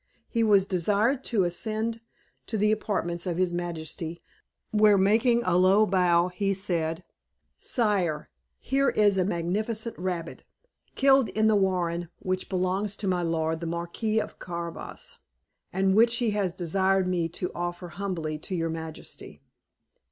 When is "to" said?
1.25-1.43, 2.47-2.57, 12.95-13.07, 17.29-17.51, 18.39-18.55